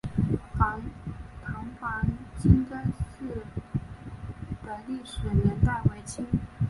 [0.57, 2.03] 塘坊
[2.35, 3.45] 清真寺
[4.65, 6.25] 的历史年代为清。